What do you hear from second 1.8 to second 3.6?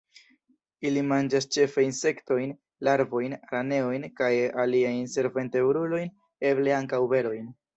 insektojn, larvojn,